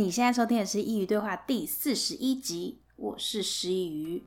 [0.00, 4.22] 你现在收听的是《佾萮对话》第四十一集，我是石一鱼。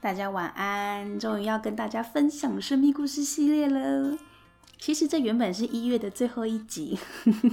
[0.00, 4.18] 大家晚安，终于要跟大家分享生命故事系列了。
[4.80, 6.98] 其实这原本是一月的最后一集，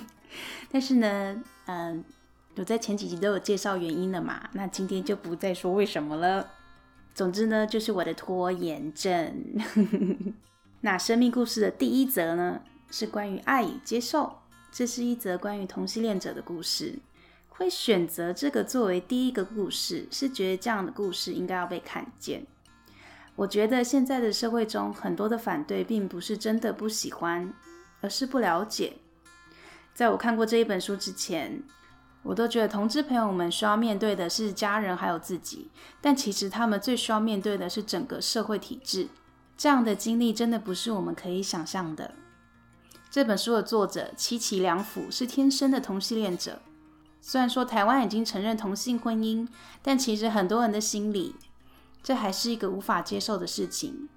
[0.72, 2.04] 但是呢，嗯，
[2.56, 6.50] 我在前几集都有介绍原因了嘛，那今天就不再说为什么了。
[7.14, 9.62] 总之呢，就是我的拖延症。
[10.82, 12.62] 那生命故事的第一则呢，
[12.92, 14.38] 是关于爱与接受。
[14.72, 17.00] 这是一则关于同性恋者的故事。
[17.48, 22.46] 会选择这个作为第一个故事，是觉得这样的故事应该要被看见。
[23.36, 27.54] 我觉得现在的社会中，很多的反对并不是真的不喜欢，
[28.00, 28.94] 而是不了解。
[29.94, 31.62] 在我看过这一本书之前，
[32.24, 39.08] 我都觉得同志朋友们需要面对的是家人还有自己，但其实他们最需要面对的是整个社会体制。
[39.58, 42.14] 这样的经历真的不是我们可以想象的。
[43.12, 46.62] 这本书的作者七期良辅是天生的同性恋者。
[47.20, 49.48] 虽然说台湾已经承认同性婚姻，
[49.82, 51.36] 但其实很多人的心里，
[52.04, 54.08] 这还是一个无法接受的事情。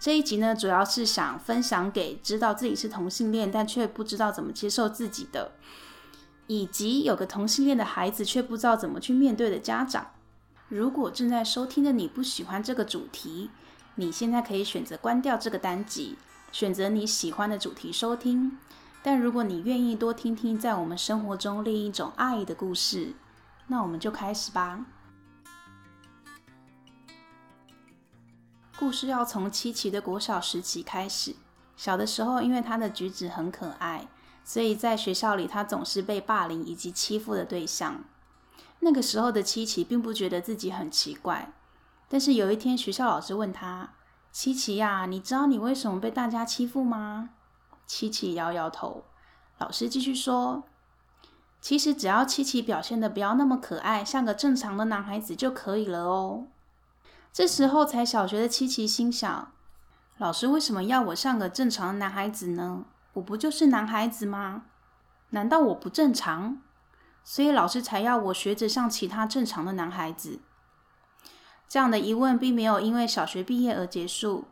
[0.00, 5.52] 这一集呢，主要是想分享给知道自己是同性恋，但却不知道怎么接受自己的，
[6.48, 10.08] 以及有个同性恋的孩子却不知道怎么去面对的家长。
[10.68, 13.50] 如果正在收听的你不喜欢这个主题，
[13.94, 16.16] 你现在可以选择关掉这个单集，
[16.52, 18.58] 选择你喜欢的主题收听。
[19.02, 23.14] 但如果你愿意多听听在我们生活中另一种爱的故事，
[23.68, 24.84] 那我们就开始吧。
[28.78, 31.36] 故事要从七七的国小时期开始。
[31.76, 34.08] 小的时候，因为他的举止很可爱，
[34.44, 38.04] 所以在学校里他总是被霸凌以及欺负的对象。
[38.80, 41.52] 那个时候的七七并不觉得自己很奇怪，
[42.08, 43.94] 但是有一天学校老师问他
[44.32, 47.30] ：“七期呀，你知道你为什么被大家欺负吗？”
[47.86, 49.04] 七期摇摇头，
[49.58, 50.62] 老师继续说
[51.60, 56.46] ：“其实只要七期表现的不要那么可爱，像个正常的男孩子就可以了哦。”
[57.32, 59.52] 这时候才小学的七期心想
[60.18, 62.84] ：“老师为什么要我像个正常的男孩子呢？
[63.14, 64.66] 我不就是男孩子吗？
[65.30, 66.60] 难道我不正常？
[67.24, 70.40] 所以老师才要我学着像其他正常的男孩子？”
[71.70, 74.48] 这样的疑问并没有因为小学毕业而结束，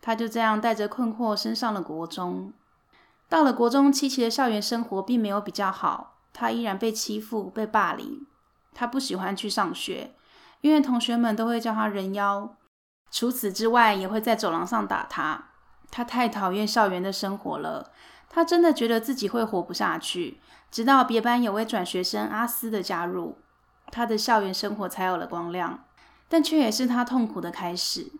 [0.00, 2.52] 他就这样带着困惑升上了国中。
[3.28, 8.26] 到了国中，七期的校园生活并没有比较好，他依然被欺负、被霸凌。
[8.74, 10.16] 他不喜欢去上学，
[10.60, 12.56] 因为同学们都会叫他人妖。
[13.12, 15.50] 除此之外，也会在走廊上打他。
[15.92, 17.92] 他太讨厌校园的生活了，
[18.28, 20.40] 他真的觉得自己会活不下去。
[20.72, 23.38] 直到别班有位转学生阿斯的加入，
[23.92, 25.84] 他的校园生活才有了光亮，
[26.28, 28.12] 但却也是他痛苦的开始。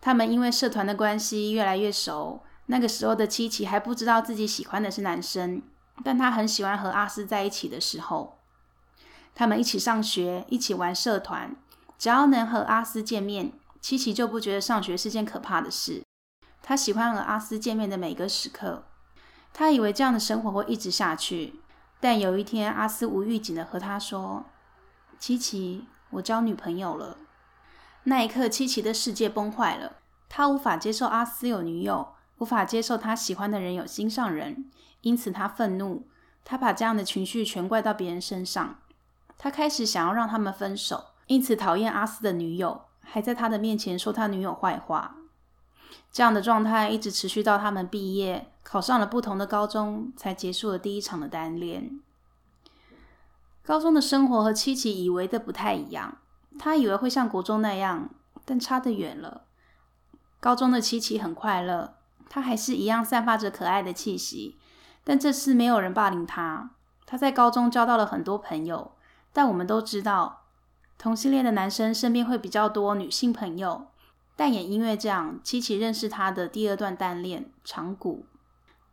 [0.00, 2.42] 他们因为社团的关系越来越熟。
[2.70, 5.62] 那个时候的七七还不知道自己喜欢的是男生，
[6.04, 8.38] 但他很喜欢和阿斯在一起的时候。
[9.34, 11.56] 他们一起上学，一起玩社团，
[11.96, 16.02] 只要能和阿斯见面，七七就不觉得上学是件可怕的事。
[16.60, 18.84] 他喜欢和阿斯见面的每个时刻。
[19.54, 21.60] 他以为这样的生活会一直下去，
[22.00, 24.44] 但有一天，阿斯无预警的和他说
[25.18, 27.16] ：“七七，我交女朋友了。”
[28.04, 29.96] 那一刻，七七的世界崩坏了。
[30.28, 32.14] 他无法接受阿斯有女友。
[32.38, 34.70] 无法接受他喜欢的人有心上人，
[35.00, 36.06] 因此他愤怒。
[36.44, 38.78] 他把这样的情绪全怪到别人身上。
[39.36, 45.16] 他开始想要让他们分手，因此讨厌阿斯的女友，还在他的面前说他女友坏话。
[46.12, 51.98] 这样的状态一直持续到他们毕业，考上了不同的高中，才结束了第一场的单恋。
[53.64, 56.18] 高中的生活和七七以为的不太一样，
[56.58, 58.10] 他以为会像国中那样，
[58.44, 59.44] 但差得远了。
[60.40, 61.94] 高中的七期很快乐。
[62.30, 64.58] 他还是一样散发着可爱的气息，
[65.02, 66.72] 但这次没有人霸凌他。
[67.06, 68.92] 他在高中交到了很多朋友，
[69.32, 70.42] 但我们都知道，
[70.98, 73.86] 同性恋的男生身边会比较多女性朋友。
[74.36, 78.26] 但也因为这样，七期认识他的第二段单恋长谷。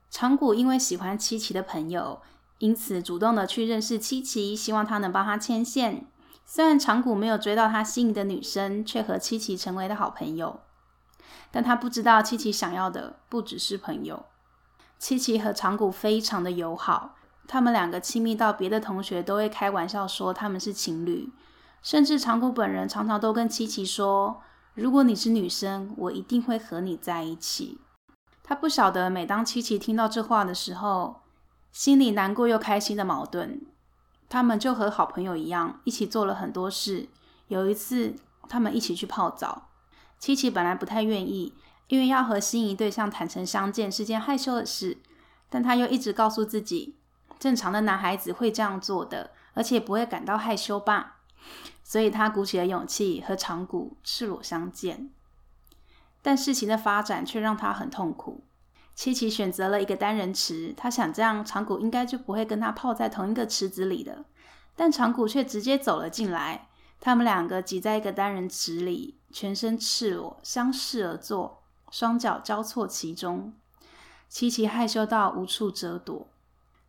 [0.10, 2.22] 长谷因为喜欢七期的朋友，
[2.60, 6.08] 因此主动的去认识七期，希望他能帮他牵线。
[6.46, 10.62] 虽然长谷没有追到他心仪的女生，却和七七成为了好朋友。
[11.52, 14.26] 但他不知道，七七想要的不只是朋友。
[15.00, 17.16] 七七和长谷非常的友好，
[17.48, 21.32] 他们两个亲密到别的同学都会开玩笑说他们是情侣，
[21.82, 24.42] 甚至长谷本人常常都跟七七说
[24.76, 27.80] ：“如果你是女生，我一定会和你在一起。”
[28.44, 31.22] 他不晓得，每当七七听到这话的时候，
[31.72, 33.62] 心里难过又开心的矛盾。
[34.28, 37.08] 他们就和好朋友一样，一起做了很多事。
[37.48, 38.16] 有一次，
[38.50, 39.70] 他们一起去泡澡。
[40.18, 41.54] 七七本来不太愿意，
[41.88, 44.98] 因为要和心仪对象坦诚相见是件害羞的事。
[45.50, 46.96] 但他又一直告诉自己，
[47.40, 51.18] 正常的男孩子会这样做的，而且不会感到害羞吧。
[51.84, 55.12] 所以他鼓起了勇气和长谷赤裸相见。
[56.24, 58.44] 但事情的发展却让他很痛苦。
[58.96, 64.24] 七七选择了一个单人池，他想这样长谷应该就不会跟他泡在同一个池子里的。
[64.76, 66.70] 但长谷却直接走了进来，
[67.00, 71.62] 他们两个挤在一个单人池里，全身赤裸，相视而坐，
[71.92, 73.54] 双脚交错其中。
[74.30, 76.30] 七七害羞到无处遮躲，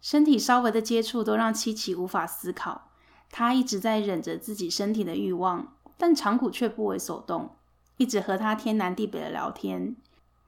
[0.00, 2.91] 身体稍微的接触都让七七无法思考。
[3.31, 7.56] 他一直在忍着自己身体的欲望，但长谷却不为所动，
[7.97, 9.97] 一直和他天南地北的聊天。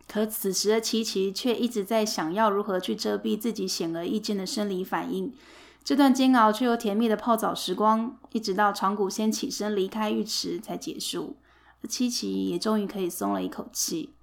[0.09, 5.33] 可此时的七崎却一直在想要如何去遮蔽自己显而易见的生理反应。
[5.85, 11.37] 这段煎熬却又甜蜜的泡澡时光，一直到长谷先起身离开浴池才结束，
[11.83, 14.15] 而七崎也终于可以松了一口气。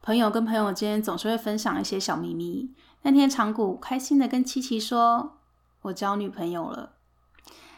[0.00, 2.70] 朋友跟朋友间总是会分享一些小秘密。
[3.02, 5.38] 那天长谷开心的跟七崎说
[5.82, 6.92] ：“我交女朋友了。”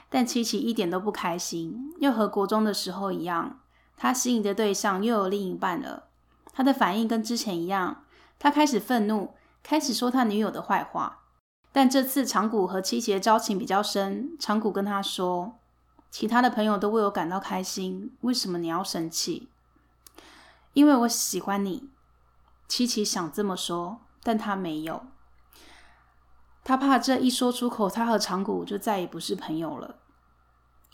[0.08, 3.60] 但七崎一点都不开心，又和国中的时候一样，
[3.96, 6.04] 他心仪的对象又有另一半了。
[6.56, 8.06] 他的反应跟之前一样，
[8.38, 11.24] 他开始愤怒，开始说他女友的坏话。
[11.70, 15.58] 但这次长谷和七崎的交情比较深，长谷跟他说
[16.10, 19.50] ：“其他的朋友都为我感到开心，为什么你要生气？”
[20.72, 21.90] 因为我喜欢你。
[22.66, 25.04] 七崎想这么说，但他没有。
[26.64, 29.96] 他怕这一说出口，他和长谷就再也不是朋友了。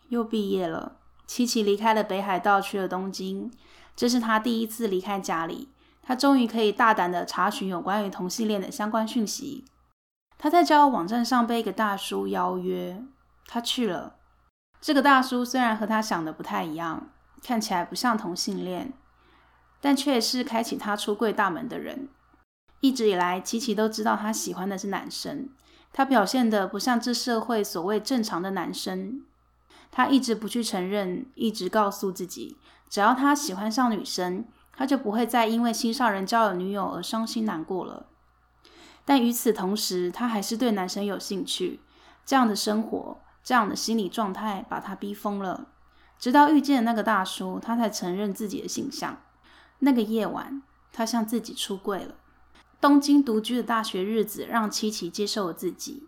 [0.08, 0.96] 又毕业了，
[1.28, 3.52] 七崎离开了北海道，去了东京。
[3.94, 5.68] 这是他第一次离开家里，
[6.02, 9.64] 他终于可以大胆地查询有关于同性恋的相关讯息。
[10.38, 13.02] 他在交友网站上被一个大叔邀约，
[13.46, 14.16] 他去了。
[14.80, 17.10] 这个大叔虽然和他想的不太一样，
[17.42, 18.92] 看起来不像同性恋，
[19.80, 22.08] 但却是开启他出柜大门的人。
[22.80, 25.50] 一直以来，琪琪都知道他喜欢的是男生，
[25.92, 29.22] 他表现得不像这社会所谓正常的男生。
[29.92, 32.56] 他一直不去承认，一直告诉自己，
[32.90, 38.06] 只要他喜欢上女生，他就不会再因为心上人交了女友而伤心难过了。
[39.04, 41.80] 但与此同时，他还是对男生有兴趣。
[42.24, 45.66] 这样的生活，这样的心理状态，把他逼疯了。
[46.18, 49.20] 直到遇见那个大叔，他才承认自己的性向。
[49.80, 50.62] 那个夜晚，
[50.92, 52.14] 他向自己出柜了。
[52.80, 56.06] 东京独居的大学日子，让七七接受了自己。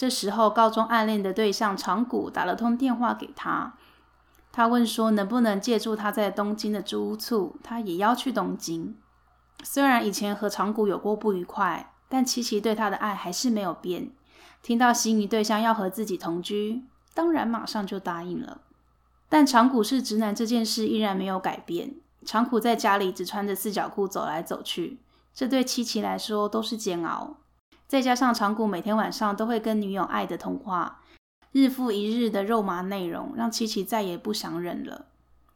[0.00, 3.74] 这时候，高中暗恋的对象长谷打了通电话给他，
[4.50, 8.96] 他问说能不能借住他在东京的租屋处，他也要去东京。
[9.62, 11.92] 虽然以前和长谷有过不愉快。
[12.08, 14.10] 但七崎对他的爱还是没有变。
[14.62, 16.82] 听到心仪对象要和自己同居，
[17.14, 18.62] 当然马上就答应了。
[19.28, 21.94] 但长谷是直男这件事依然没有改变。
[22.24, 24.98] 长谷在家里只穿着四角裤走来走去，
[25.32, 27.36] 这对七崎来说都是煎熬。
[27.90, 31.00] 再加上长谷每天晚上都会跟女友爱的通话，
[31.50, 35.06] 日复一日的肉麻内容让七崎再也不想忍了。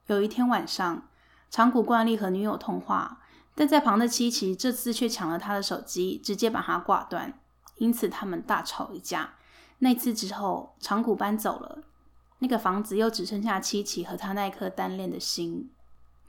[0.08, 1.06] 有一天晚上，
[1.48, 3.20] 长谷惯例和女友通话。
[3.54, 7.38] 但在旁的七崎这次却抢了他的手机，直接把他挂断，
[7.76, 9.34] 因此他们大吵一架。
[9.78, 11.84] 那次之后，长谷搬走了，
[12.40, 15.70] 那个房子又只剩下七七和他那颗单恋的心。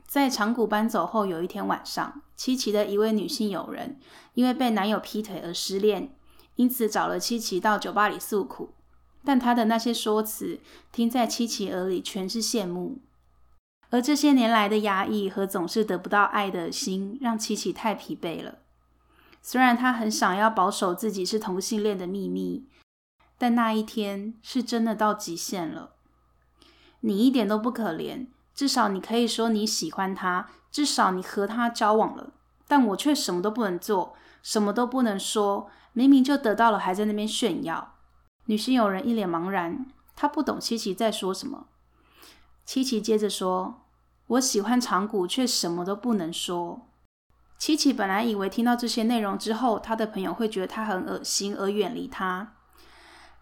[0.07, 3.99] 在长谷搬走后，有一天晚上，七七的一位女性友人
[4.33, 6.15] 因为被男友劈腿而失恋，
[6.55, 8.73] 因此找了七七到酒吧里诉苦。
[9.23, 10.59] 但她的那些说辞，
[10.91, 12.99] 听在七七耳里全是羡慕。
[13.89, 18.59] 而这些年来的压抑和总是得不到爱的心，让七七太疲惫了。
[19.41, 22.67] 虽然她很想要保守自己是同性恋的秘密，
[23.37, 25.93] 但那一天是真的到极限了。
[27.01, 32.31] 你一点都不可怜，至少你可以说你喜欢他，至少你和他交往了。
[32.67, 35.69] 但我却什么都不能做，什么都不能说。
[35.93, 37.93] 明明就得到了，还在那边炫耀。
[38.45, 39.85] 女性友人一脸茫然，
[40.15, 41.67] 她不懂七七在说什么。
[42.65, 43.85] 七七接着说
[44.27, 46.87] ：“我喜欢长谷，却什么都不能说。”
[47.57, 52.55] 七七本来以为听到这些内容之后，他的朋友会觉得他很恶心而远离他，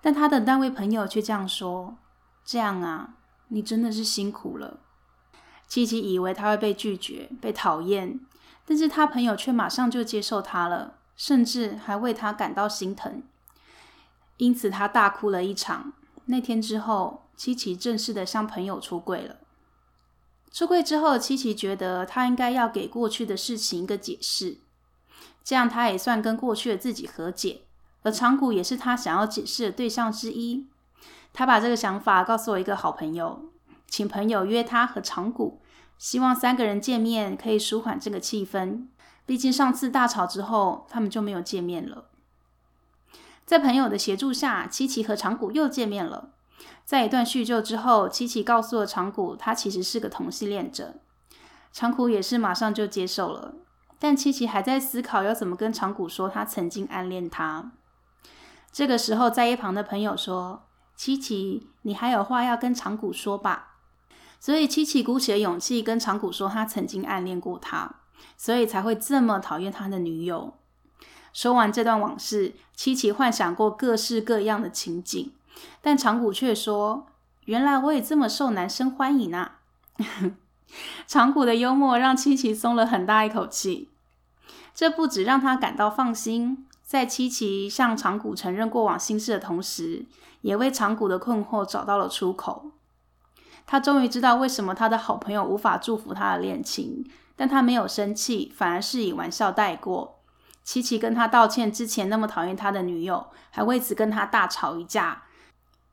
[0.02, 1.98] 但他的那位朋友却这样说
[2.46, 3.16] ：“这样啊，
[3.48, 4.82] 你真的是辛苦了。”
[5.74, 8.20] 七七以为他会被拒绝、被讨厌，
[8.64, 13.24] 但是他朋友却马上就接受他了，甚至还为他感到心疼，
[14.38, 15.94] 因此他大哭了一场。
[16.26, 17.22] 那天之后。
[17.36, 19.38] 七七正式的向朋友出柜了。
[20.52, 24.60] 出柜之后，七七觉得他应该要给过去的事情一个解释，
[25.44, 27.62] 这样他也算跟过去的自己和解。
[28.04, 30.68] 而长谷也是他想要解释的对象之一。
[31.34, 33.50] 他把这个想法告诉我一个好朋友，
[33.88, 35.60] 请朋友约他和长谷，
[35.98, 38.88] 希望三个人见面可以舒缓这个气氛。
[39.26, 42.06] 毕竟上次大吵之后，他们就没有见面了。
[43.46, 46.30] 在朋友的协助下，七奇和长谷又见面了。
[46.86, 50.96] 在一段叙旧之后，七奇告诉了长谷，他其实是个同性恋者。
[51.72, 53.54] 长谷也是马上就接受了，
[53.98, 57.72] 但七奇还在思考要怎么跟长谷说他曾经暗恋他。
[58.72, 60.64] 这个时候，在一旁的朋友说
[60.96, 63.73] ：“七奇，你还有话要跟长谷说吧？”
[64.44, 67.90] 所以七七鼓起了勇气跟长谷说他曾经暗恋过他，
[68.36, 70.54] 所以才会这么讨厌他的女友。
[71.32, 75.32] 说完这段往事，七七幻想过各式各样的情景。
[75.82, 77.08] 但长谷却说
[77.48, 79.60] ：“原来我也这么受男生欢迎啊！”
[81.08, 83.92] 长谷的幽默让七七松了很大一口气。
[84.76, 90.06] 这不只让他感到放心，在七七向长谷承认过往心事的同时，
[90.42, 92.72] 也为长谷的困惑找到了出口。
[93.66, 97.06] 他终于知道为什么他的好朋友无法祝福他的恋情，
[97.36, 100.20] 但他没有生气，反而是以玩笑带过。
[100.64, 105.24] 七奇跟他道歉之前那么讨厌他的女友，还为此跟他大吵一架。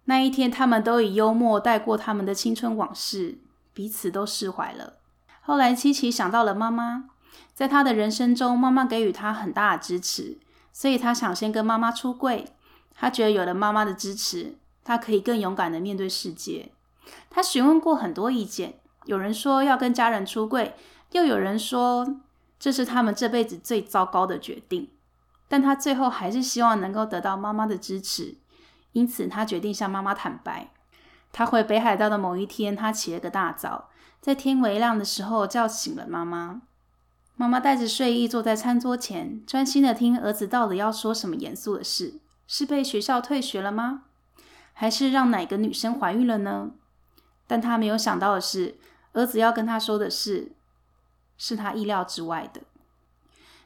[0.04, 3.38] 那一天，他们都以幽默带过他们的青春往事，
[3.72, 4.94] 彼此都释怀了。
[5.40, 7.04] 后来，七琪想到了妈妈，
[7.54, 10.38] 在他的人生中，妈妈给予他很大的支持，
[10.72, 12.46] 所以他想先跟妈妈出柜。
[12.94, 16.70] 他觉得有了妈妈的支持，他可以更勇敢地面对世界。
[17.28, 20.74] 他询问过很多意见，有人说要跟家人出柜，
[21.12, 22.16] 又有人说
[22.58, 24.90] 这是他们这辈子最糟糕的决定。
[25.48, 28.36] 但他最后还是希望能够得到妈妈的支持。
[28.92, 30.70] 因此，他决定向妈妈坦白。
[31.32, 33.88] 他回北海道的某一天，他起了个大早，
[34.20, 36.62] 在天微亮的时候叫醒了妈妈。
[37.36, 42.20] 妈妈带着睡意坐在餐桌前，专心的听儿子到底要说什么严肃的事。
[42.46, 44.02] 是被学校退学了吗？
[44.72, 46.70] 还是让哪个女生怀孕了呢？
[47.50, 48.78] 但他没有想到的是，
[49.12, 50.52] 儿子要跟他说的事，
[51.36, 52.60] 是他意料之外的。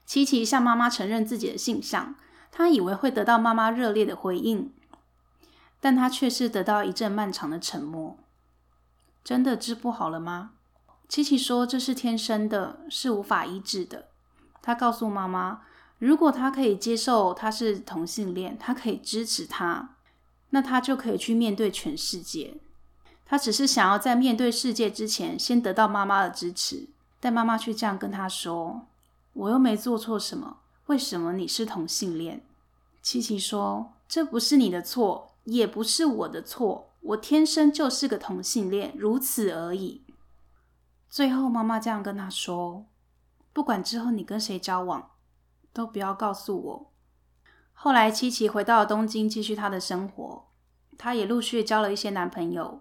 [0.06, 2.14] 琪琪向妈妈承认自己的性向，
[2.50, 4.72] 他以为会得到妈妈热烈的回应。
[5.82, 8.16] 但他却是得到一阵漫长的沉默。
[9.22, 10.52] 真的治不好了吗？
[11.06, 14.08] 琪琪说这是天生的，是无法医治的。
[14.62, 15.60] 他告诉妈妈，
[15.98, 19.96] 如果他可以接受他是同性恋，他可以支持他，
[20.48, 22.56] 那他就可以去面对全世界。
[23.34, 26.86] 他只是想要在面对世界之前，先得到妈妈的支持。
[27.18, 28.86] 但妈妈却这样跟他说
[29.34, 32.46] ：“我又没做错什么，为什么你是同性恋？”
[33.02, 40.04] 七奇说：“这不是你的错。”也不是我的错，我天生就是个同性恋，如此而已。
[41.08, 42.86] 最后，妈妈这样跟他说
[43.52, 45.10] ：“不管之后你跟谁交往，
[45.72, 46.92] 都不要告诉我。”
[47.74, 50.44] 后来，七奇回到了东京，继续她的生活。
[50.96, 52.80] 她也陆续交了一些男朋友。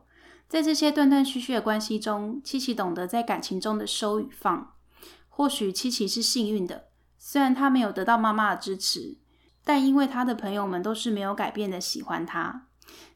[0.53, 4.75] 在这些断断续续的关系中，七七懂得在感情中的收与放。
[5.27, 9.17] 或许七七是幸运的，虽然她没有得到妈妈的支持。
[9.63, 12.67] 但因为他的朋友们都是没有改变的喜欢他，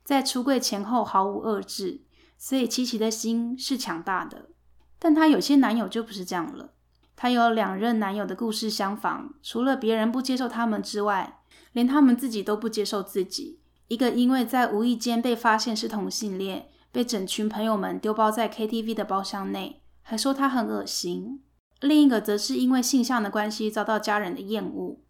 [0.04, 2.02] 在出柜前后毫无遏制，
[2.40, 4.50] 所以七七的心是强大的。
[4.98, 6.74] 但他有些男友就不是这样了。
[7.16, 11.42] 他有两任男友的故事相仿，除了别人不接受他们之外，
[11.74, 13.60] 连他们自己都不接受自己。
[13.90, 21.40] 一个因为在无意间被发现是同性恋，被整群朋友们丢包在 KTV 的包厢内，还说他很恶心；
[21.82, 25.02] 另一个则是因为性向的关系遭到家人的厌恶。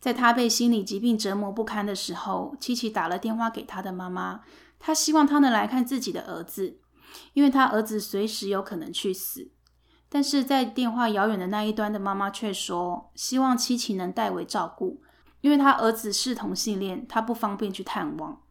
[0.00, 4.40] 在他被心理疾病折磨不堪的时候，七奇打了电话给他的妈妈，
[4.78, 6.80] 他希望他能来看自己的儿子，
[7.34, 9.52] 因为他儿子随时有可能去死。
[10.08, 15.00] 但是在电话遥远的那一端的妈妈却说，希望七奇能代为照顾，
[15.40, 18.42] 因为他儿子是同性恋，他不方便去探望。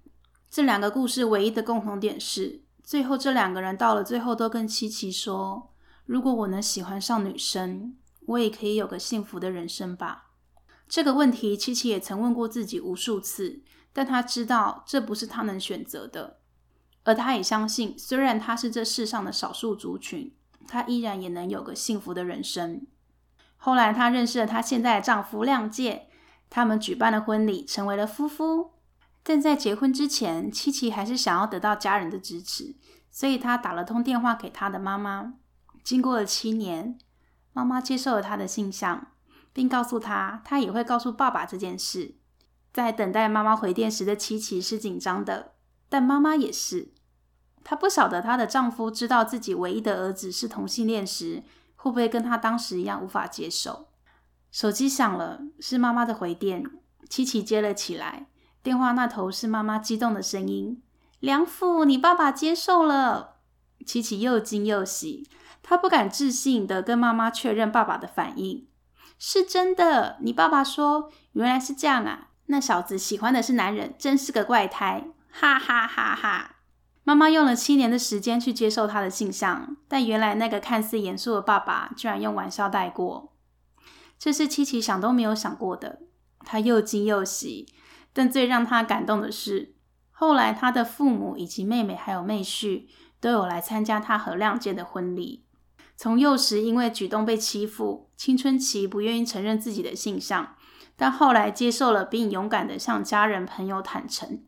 [0.52, 5.72] 这两个故事唯一的共同点是，最后这两个人到了最后都跟七七说，
[6.06, 10.32] 如果我能喜欢上女生，我也可以有个幸福的人生吧。
[10.90, 13.62] 这个问题，七七也曾问过自己无数次，
[13.94, 16.40] 但他知道这不是他能选择的，
[17.06, 20.36] 而他也相信，虽然他是这世上的少数族群，
[20.68, 22.86] 他依然也能有个幸福的人生。
[23.56, 26.10] 后来，她认识了她现在的丈夫亮介，
[26.50, 28.72] 他们举办了婚礼，成为了夫妇。
[29.24, 32.76] 但在结婚之前，七奇还是想要得到家人的支持，
[33.10, 35.34] 所以他打了通电话给他的妈妈。
[35.84, 36.98] 经过了七年，
[37.54, 39.08] 妈妈接受了他的性向。
[39.54, 42.16] 并告诉他，他也会告诉爸爸这件事。
[42.72, 45.56] 在等待妈妈回电时的七奇是紧张的，
[45.90, 46.94] 但妈妈也是。
[47.62, 51.44] 她不晓得她的丈夫知道自己唯一的儿子是同性恋时，
[51.76, 53.90] 会不会跟她当时一样无法接受。
[54.52, 56.64] 手机响了，是妈妈的回电。
[57.10, 58.28] 七奇接了起来，
[58.64, 60.82] 电话那头是妈妈激动的声音
[61.20, 63.38] ：“梁父，你爸爸接受了。”
[63.86, 65.28] 七奇又惊又喜，
[65.64, 68.68] 她不敢置信地跟妈妈确认爸爸的反应。
[69.18, 72.30] 是真的，你爸爸说，原来是这样啊。
[72.48, 75.08] 那小子喜欢的是男人，真是个怪胎！
[75.32, 76.58] 哈哈哈哈！
[77.04, 83.34] 妈妈用了七年的时间去接受他的性向，但原来那个看似严肃的爸爸，居然用玩笑带过。
[84.20, 86.02] 这是七七想都没有想过的。
[86.44, 87.68] 他又惊又喜，
[88.14, 89.76] 但最让他感动的是，
[90.12, 92.86] 后来他的父母以及妹妹还有妹婿
[93.20, 95.46] 都有来参加他和亮健的婚礼。
[95.96, 100.56] 从幼时因为举动被欺负，青春期不愿意承认自己的性向，
[100.96, 104.44] 但后来接受了，并勇敢的向家人朋友坦诚。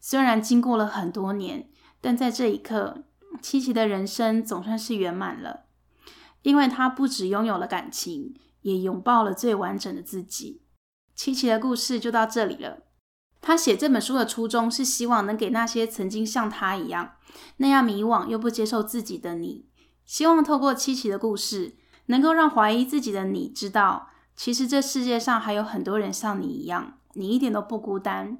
[0.00, 1.68] 虽然经过了很多年，
[2.00, 3.04] 但在这一刻，
[3.40, 5.66] 七七的人生总算是圆满了，
[6.42, 10.62] 因为他不只拥有了感情，也拥抱了最完整的自己。
[11.14, 12.85] 七七的故事就到这里了。
[13.46, 17.12] 他写这本书的初衷是希望能给那些曾经像他一样
[17.58, 19.68] 那样迷惘又不接受自己的你。
[20.04, 21.76] 希望透过七七的故事，
[22.06, 28.38] 能够让怀疑自己的你知道，其实这世界上还有很多人像你一样，你一点都不孤单，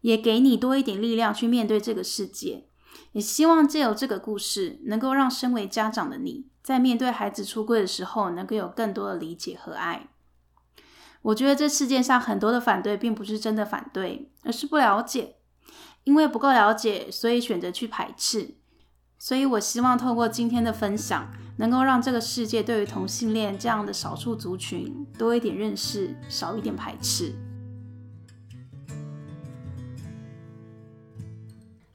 [0.00, 2.68] 也给你多一点力量去面对这个世界。
[3.12, 10.08] 也希望借由这个故事，能够让身为家长的你在面对孩子出柜的时候，能够有更多的理解和爱。
[11.22, 15.36] 我觉得这世界上很多的反对，并不是真的反对，而是不了解，
[16.04, 18.56] 因为不够了解，所以选择去排斥。
[19.18, 27.32] 所以，我希望透过今天的分享，能够让这个世界对于同性恋这样的少数族群多一点认识，少一点排斥。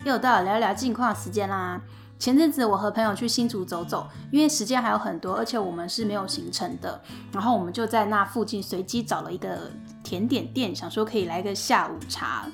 [0.05, 1.81] 又到聊聊近况时间啦！
[2.19, 6.99] 前阵子我和朋友去新竹走走，因为时间还有很多，而且我们是没有行程的，
[7.31, 9.71] 然后我们就在那附近随机找了一个
[10.03, 12.47] 甜点店，想说可以来个下午茶，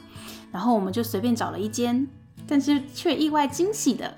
[0.51, 2.07] 然后我们就随便找了一间，
[2.45, 4.13] 但是却意外惊喜的。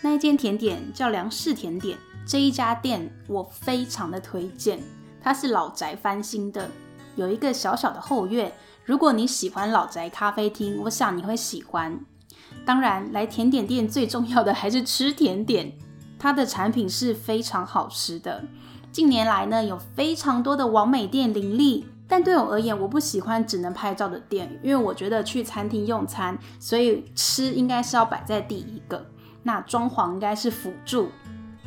[0.00, 4.80] 那一间甜点叫梁氏甜点，这一家店我非常的推荐。
[5.20, 6.70] 它是老宅翻新的，
[7.16, 8.50] 有一个小小的后院。
[8.84, 12.00] 如果你喜欢老宅咖啡厅，我想你会喜欢。
[12.68, 15.72] 当然，来甜点店最重要的还是吃甜点。
[16.18, 18.44] 它的产品是非常好吃的。
[18.92, 29.02] 近年来呢，有非常多的网美店林立，但对我而言，我不喜欢只能拍照的店，因为我觉得去餐厅用餐，所以吃应该是要摆在第一个。
[29.44, 31.08] 那装潢应该是辅助，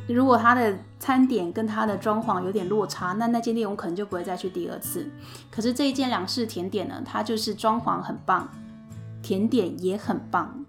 [0.08, 5.10] 如果它的餐点跟它的装潢有点落差，那那间店我可能就不会再去第二次。
[5.50, 8.48] 可是这一间梁氏甜点呢，它就是装潢很棒，
[9.24, 10.61] 甜点也很棒。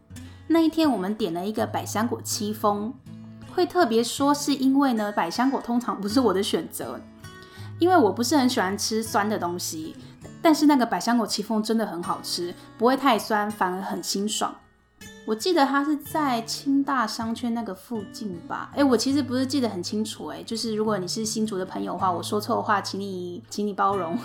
[0.48, 2.92] 那一天我们点了一个百香果戚风，
[3.54, 7.00] 会特别说是因为呢，百香果通常不是我的选择，
[7.78, 9.96] 因为我不是很喜欢吃酸的东西，
[10.42, 14.54] 但是那个百香果戚风真的很好吃，不会太酸，反而很清爽。
[15.24, 18.70] 我记得它是在清大商圈那个附近吧？
[18.74, 24.18] 哎，我其实不是记得很清楚，哎，就是如果你是新竹的朋友的话，我说错的话，请你请你包容。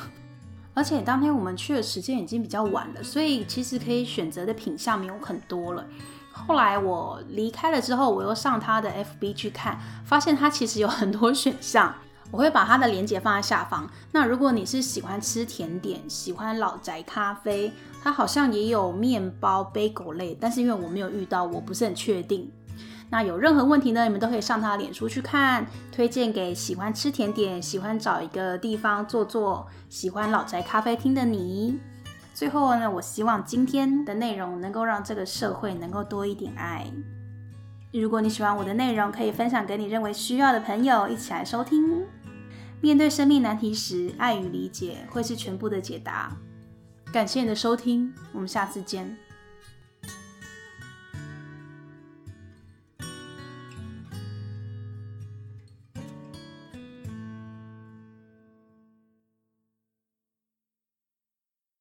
[0.77, 5.83] 而且当天我们去的时间已经比较晚了，所以其实可以选择的品项没有很多了。
[6.31, 11.95] 后来我离开了之后，我又上他的 FB 去看，发现他其实有很多选项。
[12.29, 13.89] 我会把它的链接放在下方。
[14.11, 17.71] 那如果你是喜欢吃甜点，喜欢老宅咖啡，
[18.03, 22.51] 它好像也有面包、bagel 类，但是因为我没有遇到，我不是很确定。
[23.09, 31.79] 那有任何问题呢，你们都可以上他的脸书去看，推荐给喜欢吃甜点、喜欢找一个地方坐坐、喜欢老宅咖啡厅的你。
[32.33, 36.85] 最后呢，我希望今天的内容能够让这个社会能够多一点爱。
[37.93, 42.05] 如果你喜欢我的内容，可以分享给你认为需要的朋友，一起来收听。
[42.81, 46.31] 面对生命难题时，爱与理解会是全部的解答。
[47.11, 49.17] 感谢你的收听，我们下次见。